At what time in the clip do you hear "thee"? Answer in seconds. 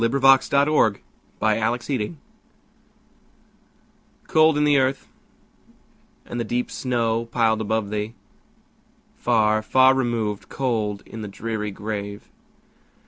7.91-8.15